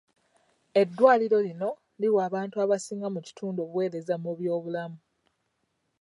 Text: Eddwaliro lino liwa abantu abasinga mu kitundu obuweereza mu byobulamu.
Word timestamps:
Eddwaliro 0.81 1.37
lino 1.47 1.69
liwa 2.01 2.21
abantu 2.29 2.55
abasinga 2.63 3.07
mu 3.13 3.19
kitundu 3.27 3.59
obuweereza 3.61 4.15
mu 4.23 4.31
byobulamu. 4.39 4.99